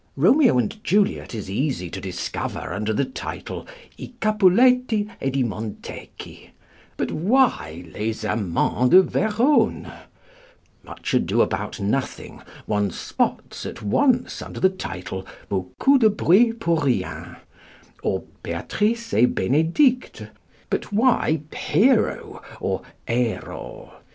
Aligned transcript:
Romeo 0.15 0.57
and 0.57 0.83
Juliet 0.83 1.35
is 1.35 1.47
easy 1.47 1.87
to 1.91 2.01
discover 2.01 2.73
under 2.73 2.91
the 2.91 3.05
title 3.05 3.67
I 3.99 4.11
Capuletti 4.19 5.07
ed 5.21 5.37
i 5.37 5.43
Montecchi; 5.43 6.49
but 6.97 7.11
why 7.11 7.85
Les 7.93 8.23
Amants 8.25 8.89
de 8.89 9.03
Verone? 9.03 9.93
Much 10.83 11.13
Ado 11.13 11.43
About 11.43 11.79
Nothing 11.79 12.41
one 12.65 12.89
"spots" 12.89 13.63
at 13.67 13.83
once 13.83 14.41
under 14.41 14.59
the 14.59 14.69
title 14.69 15.23
Beaucoup 15.49 15.99
de 16.01 16.09
Bruit 16.09 16.59
pour 16.59 16.81
Rien, 16.83 17.35
or 18.01 18.23
Béatrice 18.43 19.13
et 19.13 19.29
Bénédict; 19.31 20.27
but 20.71 20.91
why 20.91 21.41
Hero 21.53 22.41
or 22.59 22.81
Ero? 23.07 23.93